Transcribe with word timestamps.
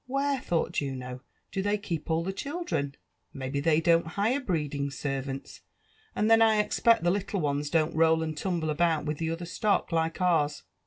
''Where,'' 0.09 0.41
thought 0.41 0.71
Juno, 0.71 1.21
''do 1.51 1.61
they 1.61 1.77
keep 1.77 2.09
all 2.09 2.23
the 2.23 2.33
children?— 2.33 2.95
Mayhem 3.33 3.61
tbey 3.61 3.83
don't 3.83 4.07
hire 4.07 4.39
breeding 4.39 4.89
servants 4.89 5.61
^and 6.17 6.27
then 6.27 6.41
I 6.41 6.57
expect 6.57 7.03
the 7.03 7.11
little 7.11 7.39
ones 7.39 7.69
don't 7.69 7.95
roll 7.95 8.23
and 8.23 8.35
tumble 8.35 8.71
about 8.71 9.05
with 9.05 9.19
the 9.19 9.29
other 9.29 9.45
stock, 9.45 9.91
like 9.91 10.19
ours.' 10.19 10.63